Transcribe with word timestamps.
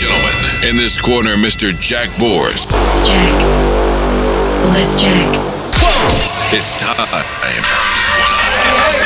gentlemen, 0.00 0.32
in 0.64 0.76
this 0.76 0.98
corner, 0.98 1.36
Mr. 1.36 1.78
Jack 1.78 2.08
Borst. 2.16 2.72
Jack. 3.04 3.36
Let's 4.72 4.96
Jack. 4.96 5.28
It's 6.56 6.72
time. 6.80 6.96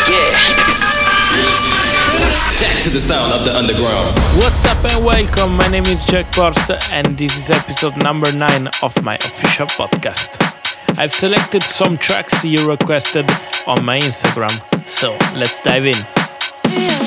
Yeah. 0.07 0.31
Back 2.63 2.83
to 2.85 2.91
the 2.91 3.03
sound 3.03 3.33
of 3.35 3.45
the 3.45 3.57
underground. 3.59 4.15
What's 4.39 4.65
up 4.67 4.85
and 4.85 5.05
welcome? 5.05 5.57
My 5.57 5.67
name 5.67 5.83
is 5.87 6.05
Jack 6.05 6.27
Borst, 6.27 6.71
and 6.93 7.19
this 7.19 7.37
is 7.37 7.51
episode 7.51 7.97
number 7.97 8.31
9 8.33 8.69
of 8.85 9.03
my 9.03 9.17
official 9.17 9.67
podcast. 9.67 10.39
I've 10.97 11.11
selected 11.11 11.65
some 11.65 11.99
tracks 11.99 12.45
you 12.45 12.71
requested 12.71 13.27
on 13.67 13.85
my 13.85 13.99
Instagram, 13.99 14.55
so 14.89 15.11
let's 15.37 15.61
dive 15.61 15.87
in. 15.87 17.04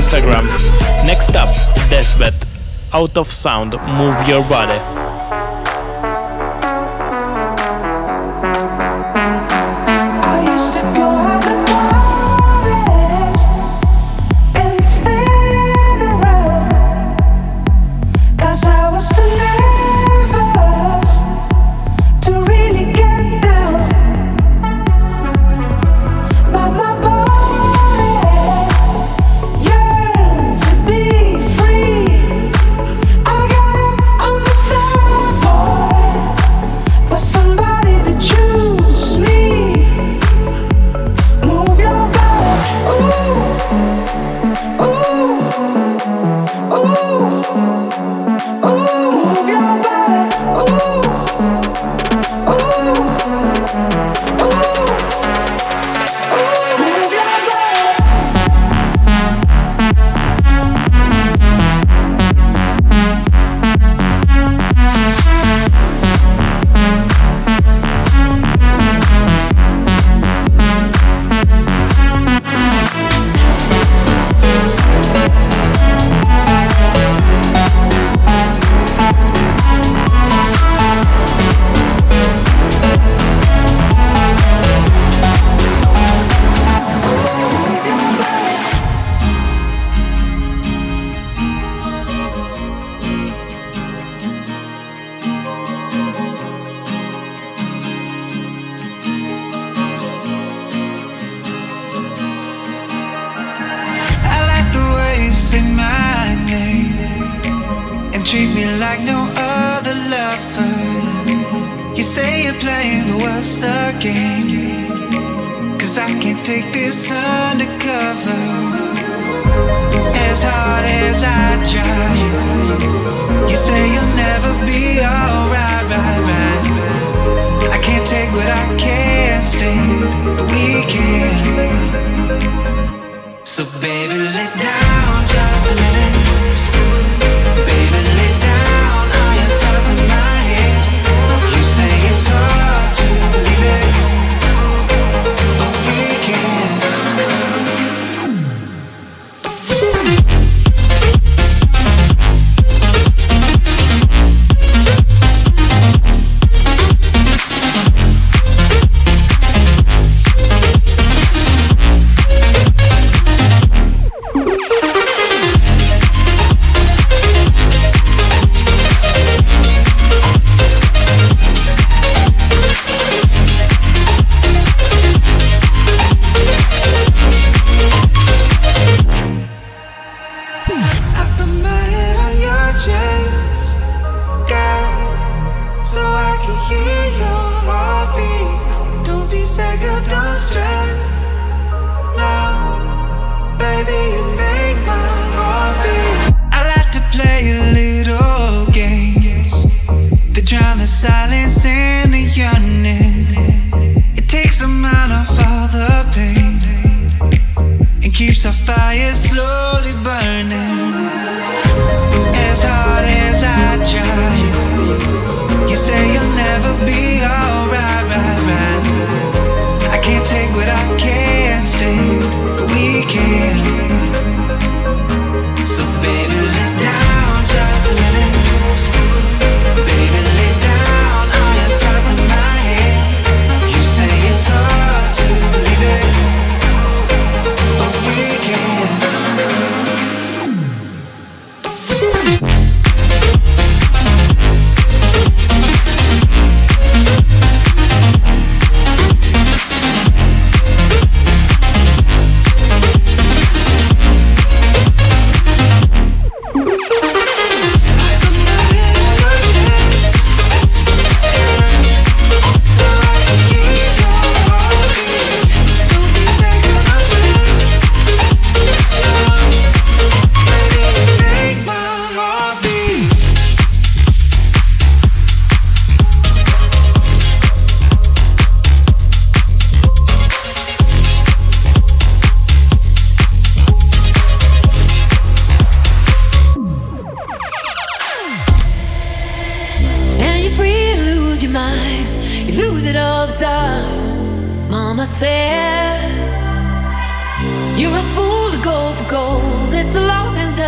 Instagram. 0.00 0.44
Next 1.04 1.36
up, 1.36 1.50
Desbet. 1.90 2.32
Out 2.94 3.18
of 3.18 3.30
sound, 3.30 3.72
move 3.98 4.16
your 4.26 4.42
body. 4.48 4.99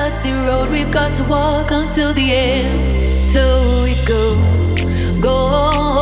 The 0.02 0.32
road 0.32 0.68
we've 0.68 0.90
got 0.90 1.14
to 1.14 1.22
walk 1.24 1.70
until 1.70 2.12
the 2.12 2.32
end. 2.32 3.30
So 3.30 3.84
we 3.84 3.94
go, 4.04 4.34
go. 5.20 6.01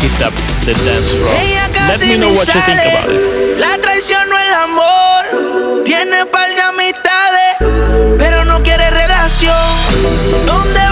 hit 0.00 0.22
up 0.22 0.32
the 0.64 0.74
dance 0.74 1.10
floor. 1.16 1.34
Let 1.88 2.00
me 2.00 2.16
know 2.18 2.32
what 2.32 2.46
you 2.54 2.60
think 2.62 2.80
about 2.80 3.10
it. 3.10 3.58
La 3.58 3.78
traición 3.78 4.28
no 4.28 4.38
el 4.38 4.54
amor, 4.54 5.82
tiene 5.84 6.26
par 6.26 6.48
de 6.54 6.60
amistades, 6.62 7.56
pero 8.18 8.44
no 8.44 8.62
quiere 8.62 8.90
relación. 8.90 9.54
¿Dónde 10.46 10.85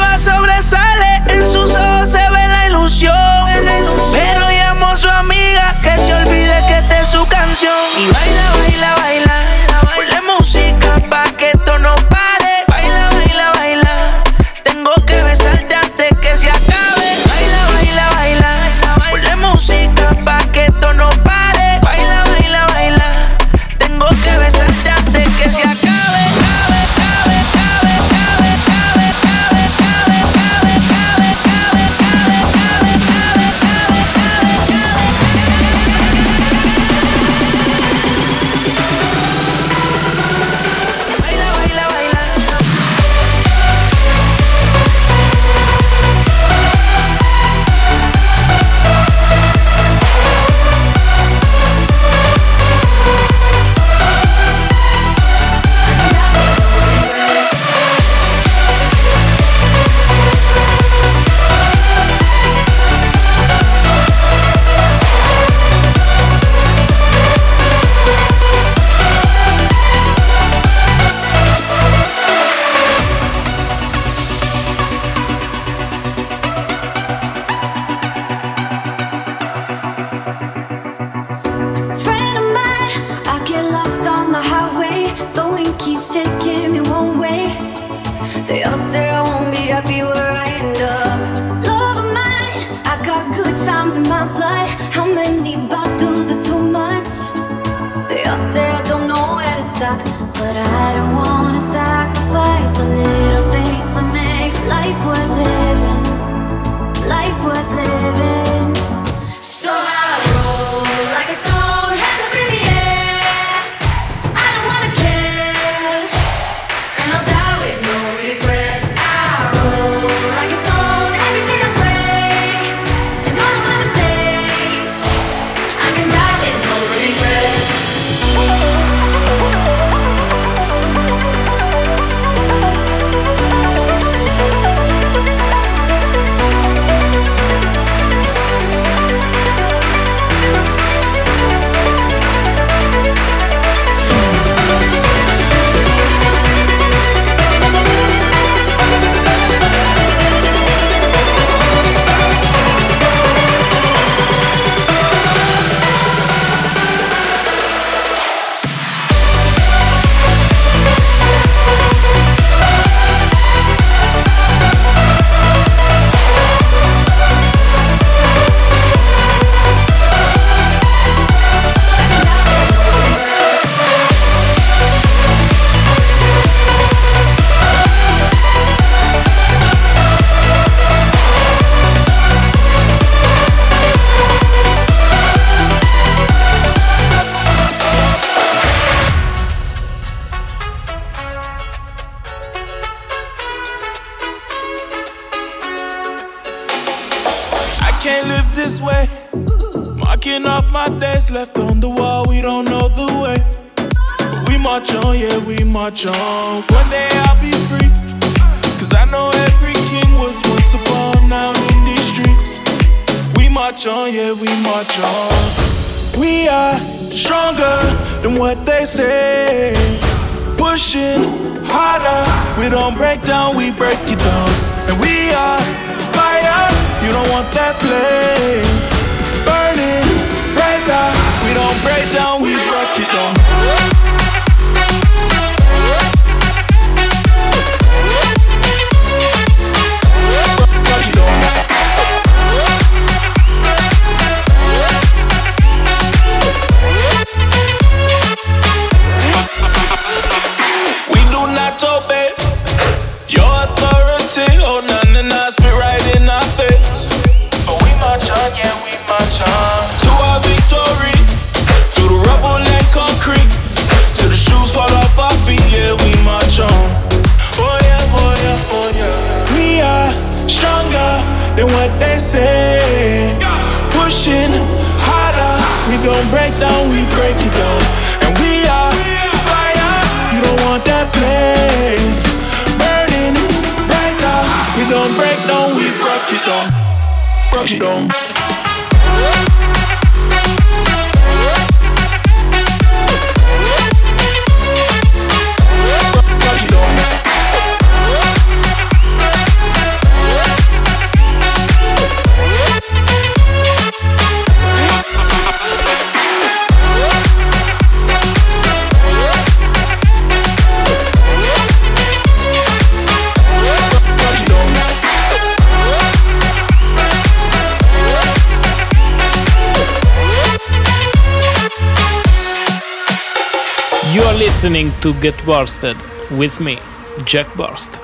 to 325.05 325.13
Get 325.21 325.37
bursted 325.45 325.99
with 326.31 326.61
me, 326.61 326.79
Jack 327.27 327.47
Borst. 327.59 328.01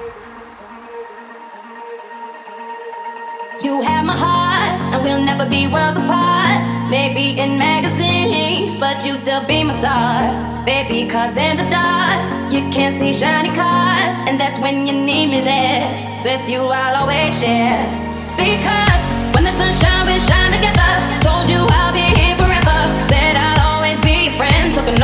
You 3.65 3.81
have 3.81 4.05
my 4.05 4.13
heart, 4.13 4.77
and 4.93 5.03
we'll 5.03 5.25
never 5.25 5.49
be 5.49 5.67
worlds 5.67 5.97
apart. 5.97 6.61
Maybe 6.91 7.41
in 7.41 7.57
magazines, 7.57 8.77
but 8.77 9.07
you 9.07 9.17
still 9.17 9.41
be 9.47 9.65
my 9.65 9.73
star. 9.81 10.29
Baby, 10.67 11.09
cause 11.09 11.35
in 11.39 11.57
the 11.57 11.65
dark, 11.73 12.21
you 12.53 12.69
can't 12.69 12.93
see 13.01 13.15
shiny 13.15 13.49
cars, 13.57 14.15
and 14.29 14.39
that's 14.39 14.59
when 14.59 14.87
you 14.87 14.93
need 14.93 15.31
me 15.33 15.41
there. 15.41 15.89
With 16.23 16.47
you, 16.51 16.61
I'll 16.69 17.01
always 17.01 17.33
share. 17.41 17.81
Because 18.37 19.03
when 19.33 19.45
the 19.49 19.57
sunshine, 19.57 20.21
shine 20.21 20.53
together. 20.53 20.93
Told 21.25 21.49
you 21.49 21.65
I'll 21.65 21.95
be 21.97 22.05
here 22.21 22.37
forever. 22.37 22.79
Said 23.09 23.41
I'll 23.41 23.73
always 23.73 23.99
be 24.03 24.37
friend. 24.37 24.75
Took 24.75 24.85
a 24.85 25.01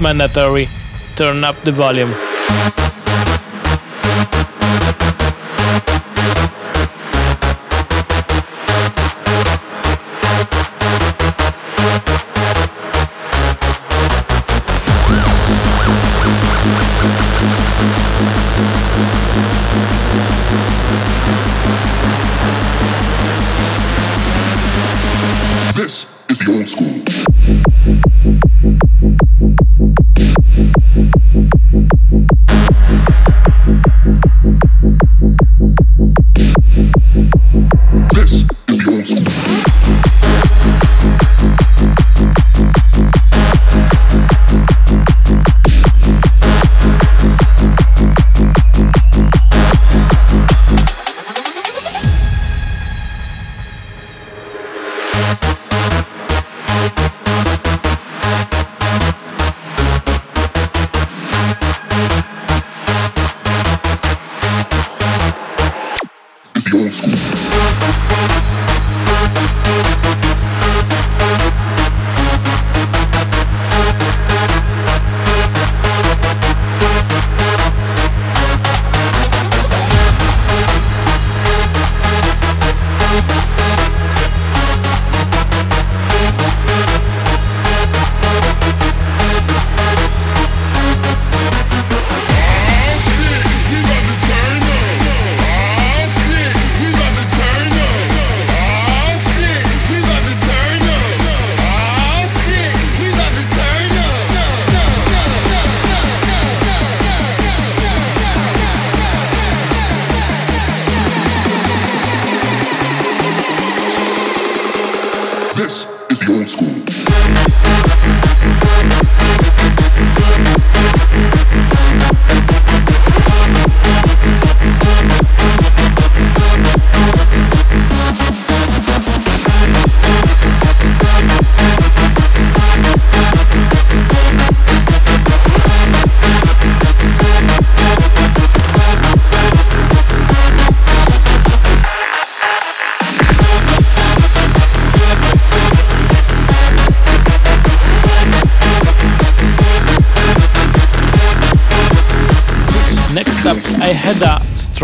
mandatory. 0.00 0.68
Turn 1.16 1.44
up 1.44 1.56
the 1.62 1.72
volume. 1.72 2.14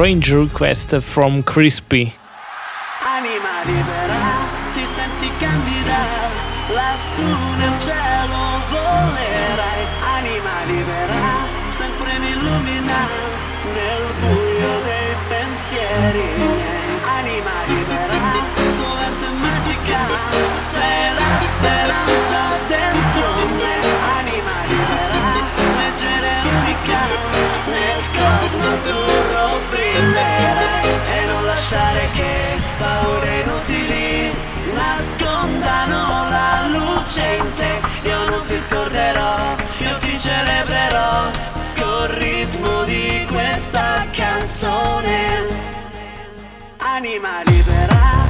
Strange 0.04 0.34
request 0.34 1.00
from 1.00 1.42
Crispy. 1.42 2.12
Anima 3.06 3.64
libera, 3.64 4.20
ti 4.74 4.84
senti 4.84 5.30
candida, 5.38 5.96
lassù 6.68 7.24
nel 7.24 7.80
cielo 7.80 8.60
volerai. 8.68 9.82
Anima 10.18 10.56
libera, 10.66 11.22
sempre 11.70 12.18
mi 12.18 12.28
illumina 12.32 13.00
nel 13.72 14.04
buio 14.20 14.72
dei 14.84 15.14
pensieri. 15.26 16.28
Anima 17.18 17.56
libera, 17.64 18.20
sovente 18.68 19.28
magica, 19.40 20.00
sei 20.60 21.14
la 21.14 21.23
ti 38.54 38.60
scorderò, 38.60 39.56
io 39.78 39.98
ti 39.98 40.16
celebrerò 40.16 41.30
col 41.76 42.08
ritmo 42.10 42.84
di 42.84 43.26
questa 43.28 44.06
canzone. 44.12 45.26
Anima 46.78 47.42
libera. 47.44 48.23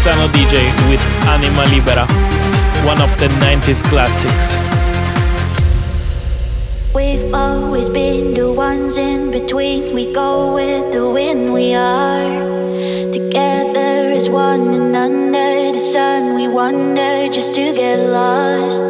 Provenzano 0.00 0.32
DJ 0.32 0.56
with 0.88 1.02
Anima 1.28 1.62
Libera, 1.66 2.06
one 2.86 3.02
of 3.02 3.14
the 3.18 3.28
90s 3.44 3.82
classics. 3.84 4.62
We've 6.94 7.34
always 7.34 7.90
been 7.90 8.32
the 8.32 8.50
ones 8.50 8.96
in 8.96 9.30
between. 9.30 9.94
We 9.94 10.10
go 10.10 10.54
with 10.54 10.90
the 10.90 11.10
wind, 11.10 11.52
we 11.52 11.74
are 11.74 13.12
together 13.12 14.10
as 14.16 14.30
one, 14.30 14.72
and 14.72 14.96
under 14.96 15.72
the 15.72 15.78
sun, 15.78 16.34
we 16.34 16.48
wander 16.48 17.28
just 17.28 17.52
to 17.56 17.74
get 17.74 17.98
lost. 18.08 18.82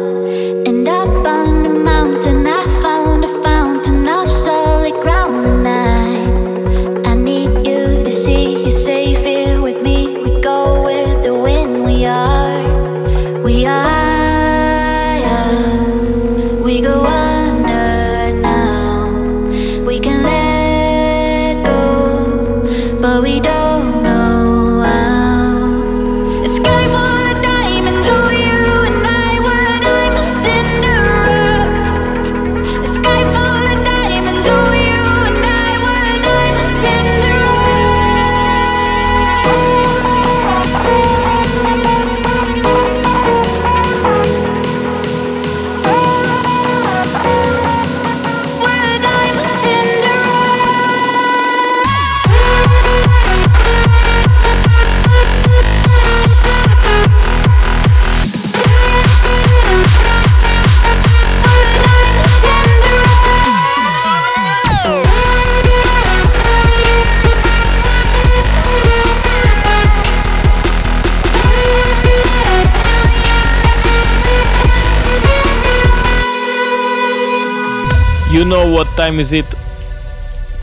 What 78.91 78.97
time 78.97 79.19
is 79.19 79.33
it. 79.33 79.45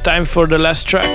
Time 0.03 0.25
for 0.25 0.47
the 0.47 0.59
last 0.59 0.87
track. 0.87 1.14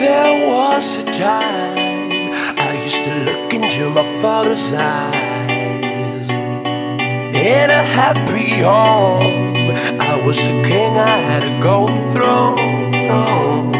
There 0.00 0.48
was 0.48 1.02
a 1.02 1.12
time 1.12 2.32
I 2.58 2.82
used 2.84 3.04
to 3.04 3.14
look 3.24 3.54
into 3.54 3.90
my 3.90 4.04
father's 4.20 4.72
eyes. 4.72 6.30
In 6.30 7.70
a 7.70 7.82
happy 8.00 8.62
home, 8.62 10.00
I 10.00 10.20
was 10.24 10.38
a 10.38 10.62
king, 10.68 10.96
I 10.96 11.16
had 11.30 11.44
a 11.44 11.62
golden 11.62 12.02
throne. 12.12 13.72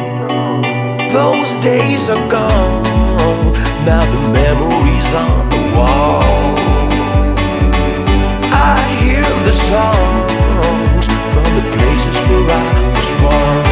Those 1.08 1.52
days 1.62 2.08
are 2.08 2.30
gone, 2.30 3.52
now 3.84 4.04
the 4.10 4.20
memories 4.32 5.14
on 5.14 5.48
the 5.50 5.76
wall. 5.76 6.61
Songs 9.52 11.06
from 11.32 11.54
the 11.54 11.62
places 11.76 12.16
where 12.28 12.50
I 12.50 12.96
was 12.96 13.10
born. 13.20 13.71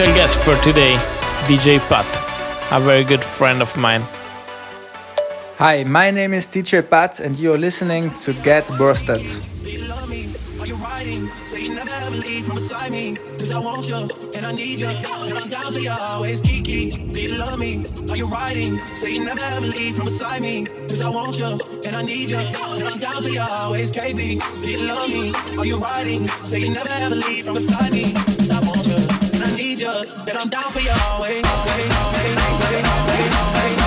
Special 0.00 0.16
guest 0.16 0.40
for 0.40 0.56
today, 0.64 0.96
DJ 1.44 1.78
Pat, 1.90 2.08
a 2.72 2.80
very 2.80 3.04
good 3.04 3.22
friend 3.22 3.60
of 3.60 3.76
mine. 3.76 4.00
Hi, 5.58 5.84
my 5.84 6.10
name 6.10 6.32
is 6.32 6.46
DJ 6.46 6.80
Pat, 6.88 7.20
and 7.20 7.38
you're 7.38 7.58
listening 7.58 8.10
to 8.24 8.32
Get 8.32 8.66
Bursted. 8.78 9.20
Are 9.20 10.66
you 10.66 10.76
riding? 10.76 11.28
Say 11.44 11.64
you 11.64 11.74
never 11.74 11.90
ever 11.90 12.16
leave 12.16 12.46
from 12.46 12.54
beside 12.54 12.92
me. 12.92 13.16
Cause 13.16 13.52
I 13.52 13.58
want 13.58 13.90
you 13.90 14.08
and 14.34 14.46
I 14.46 14.52
need 14.52 14.80
you. 14.80 14.86
And 14.88 15.36
I'm 15.36 15.50
down 15.50 15.70
for 15.70 15.78
you 15.78 15.90
always, 15.90 16.40
Kiki. 16.40 16.92
Do 17.12 17.20
you 17.20 17.36
love 17.36 17.58
me? 17.58 17.84
Are 18.08 18.16
you 18.16 18.26
riding? 18.26 18.80
Say 18.96 19.12
you 19.12 19.22
never 19.22 19.42
ever 19.42 19.66
leave 19.66 19.96
from 19.96 20.06
beside 20.06 20.40
me. 20.40 20.64
Cause 20.64 21.02
I 21.02 21.10
want 21.10 21.38
you 21.38 21.60
and 21.84 21.94
I 21.94 22.00
need 22.00 22.30
you. 22.30 22.38
And 22.38 22.88
I'm 22.88 22.98
down 22.98 23.22
for 23.22 23.28
you 23.28 23.42
always, 23.42 23.92
KB. 23.92 24.62
Do 24.62 24.70
you 24.70 24.78
love 24.78 25.10
me? 25.10 25.34
Are 25.58 25.66
you 25.66 25.76
riding? 25.76 26.26
Say 26.44 26.60
you 26.60 26.72
never 26.72 26.88
ever 26.88 27.16
leave 27.16 27.44
from 27.44 27.56
beside 27.56 27.92
me. 27.92 28.39
And 30.00 30.30
I'm 30.30 30.48
down 30.48 30.70
for 30.70 30.80
you 30.80 30.90
always, 31.10 31.44
always, 31.44 31.96
always, 31.98 32.36
always, 32.40 32.86
always, 32.88 33.36
always. 33.36 33.79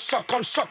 White 0.00 0.32
on 0.34 0.42
shark 0.42 0.68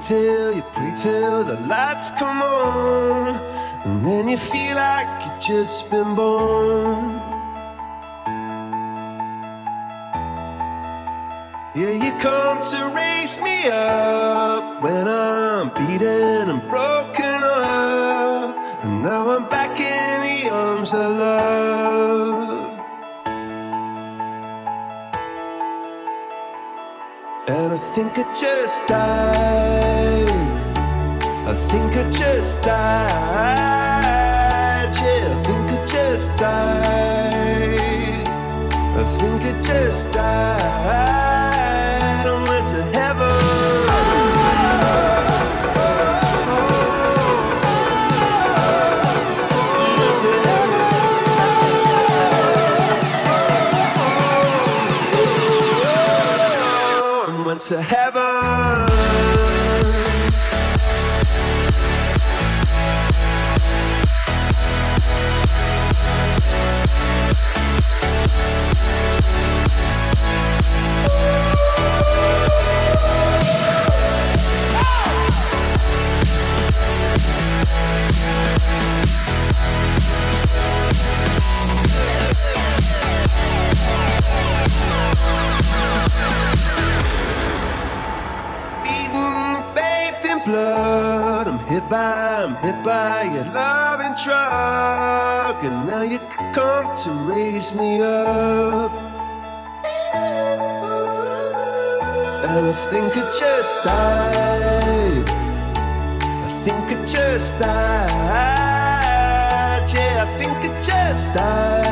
till, 0.00 0.54
you 0.54 0.62
pray 0.72 0.92
till 0.94 1.44
the 1.44 1.58
lights 1.66 2.10
come 2.12 2.42
on. 2.42 3.36
And 3.84 4.04
then 4.04 4.28
you 4.28 4.36
feel 4.36 4.76
like 4.76 5.08
you've 5.24 5.40
just 5.40 5.90
been 5.90 6.14
born. 6.14 7.20
Yeah, 11.74 11.90
you 12.04 12.12
come 12.20 12.62
to 12.62 12.92
raise 12.94 13.40
me 13.40 13.68
up 13.68 14.82
when 14.82 15.08
I'm 15.08 15.68
beaten 15.70 16.50
and 16.50 16.62
broken 16.68 17.40
up. 17.42 18.56
And 18.84 19.02
now 19.02 19.28
I'm 19.28 19.48
back 19.48 19.80
in 19.80 20.44
the 20.44 20.50
arms 20.50 20.92
of 20.92 21.16
love. 21.18 22.13
And 27.64 27.72
I 27.72 27.78
think 27.78 28.18
I 28.18 28.24
just 28.34 28.86
died. 28.86 30.28
I 31.48 31.54
think 31.54 31.96
I 31.96 32.10
just 32.10 32.60
died. 32.60 33.94
Yeah, 34.92 35.32
I 35.32 35.36
think 35.44 35.70
I 35.70 35.86
just 35.86 36.36
died. 36.36 38.28
I 39.00 39.04
think 39.18 39.42
I 39.44 39.52
just 39.62 40.12
died. 40.12 41.33
To 57.74 57.82
heaven. 57.82 58.94
beaten, 86.14 86.43
I'm 91.94 92.56
hit 92.56 92.82
by 92.84 93.22
your 93.22 93.44
loving 93.54 94.14
drug, 94.24 95.64
and 95.64 95.86
now 95.86 96.02
you 96.02 96.18
come 96.52 96.96
to 97.04 97.10
raise 97.32 97.72
me 97.72 98.02
up. 98.02 98.92
And 102.54 102.66
I 102.66 102.72
think 102.72 103.16
I 103.16 103.22
just 103.38 103.82
died. 103.84 105.28
I 106.46 106.50
think 106.64 106.84
I 106.90 107.04
just 107.06 107.58
died. 107.60 108.94
Yeah, 109.94 110.24
I 110.24 110.26
think 110.38 110.56
I 110.56 110.82
just 110.82 111.26
died. 111.32 111.84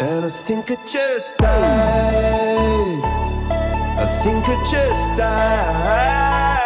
And 0.00 0.24
I 0.24 0.30
think 0.30 0.70
I 0.70 0.76
just 0.86 1.36
died. 1.38 2.47
Think 4.22 4.48
I 4.48 4.56
just 4.68 5.16
died. 5.16 6.58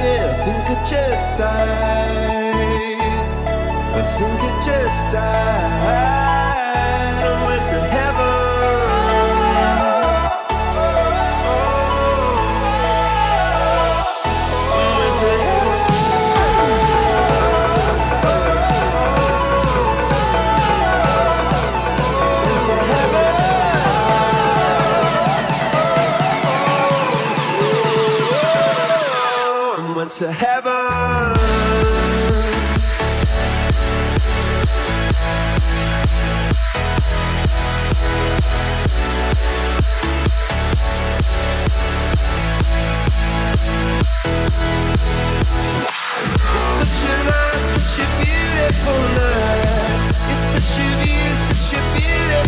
Yeah, 0.00 0.30
I 0.30 0.34
think 0.42 0.70
I 0.70 0.74
just 0.82 1.30
died. 1.38 2.96
I 3.94 4.02
think 4.02 4.40
I 4.40 4.62
just 4.64 5.12
died. 5.12 6.43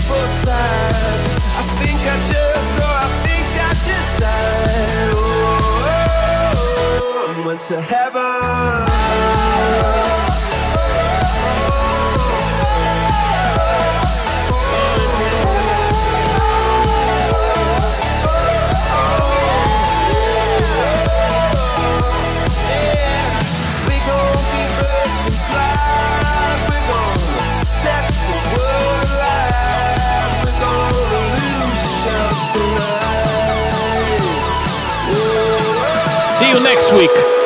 Beautiful 0.07 0.29
sight. 0.29 1.27
I 1.59 1.63
think 1.81 2.01
I 2.01 2.17
just, 2.31 2.71
oh, 2.81 3.03
I 3.03 3.09
think 3.27 3.47
I 3.59 3.73
just 3.87 4.13
died. 4.21 5.15
Oh, 5.15 5.19
oh, 5.19 6.07
oh, 6.11 6.16
Went 7.27 7.61
to 7.63 7.81
heaven. 7.81 8.87
until 36.57 36.63
next 36.65 36.93
week. 36.93 37.46